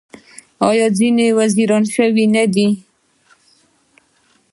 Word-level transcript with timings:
آیا 0.69 0.87
ځینې 0.97 1.25
یې 1.29 1.35
وزیران 1.39 1.83
شوي 1.95 2.25
نه 2.35 2.43
دي؟ 2.53 2.67